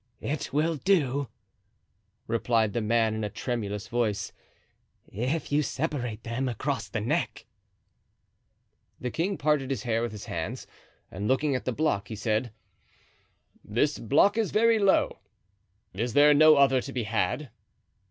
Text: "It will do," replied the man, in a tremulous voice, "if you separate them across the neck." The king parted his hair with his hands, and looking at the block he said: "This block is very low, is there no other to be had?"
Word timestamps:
"It 0.21 0.51
will 0.51 0.77
do," 0.77 1.27
replied 2.25 2.73
the 2.73 2.81
man, 2.81 3.13
in 3.13 3.23
a 3.23 3.29
tremulous 3.29 3.87
voice, 3.87 4.33
"if 5.07 5.51
you 5.51 5.61
separate 5.61 6.23
them 6.23 6.49
across 6.49 6.89
the 6.89 6.99
neck." 7.01 7.45
The 8.99 9.11
king 9.11 9.37
parted 9.37 9.69
his 9.69 9.83
hair 9.83 10.01
with 10.01 10.11
his 10.11 10.25
hands, 10.25 10.65
and 11.11 11.27
looking 11.27 11.55
at 11.55 11.65
the 11.65 11.71
block 11.71 12.07
he 12.07 12.15
said: 12.15 12.51
"This 13.63 13.99
block 13.99 14.39
is 14.39 14.49
very 14.49 14.79
low, 14.79 15.19
is 15.93 16.13
there 16.13 16.33
no 16.33 16.55
other 16.55 16.81
to 16.81 16.91
be 16.91 17.03
had?" 17.03 17.51